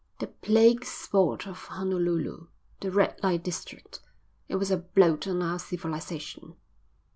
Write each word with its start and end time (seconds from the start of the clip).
"The 0.17 0.25
plague 0.25 0.83
spot 0.83 1.45
of 1.45 1.65
Honolulu. 1.65 2.47
The 2.79 2.89
Red 2.89 3.19
Light 3.21 3.43
district. 3.43 3.99
It 4.47 4.55
was 4.55 4.71
a 4.71 4.77
blot 4.77 5.27
on 5.27 5.43
our 5.43 5.59
civilisation." 5.59 6.55